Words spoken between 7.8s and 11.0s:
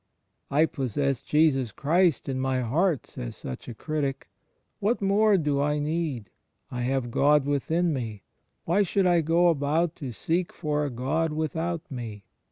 me: why should I go about to seek for a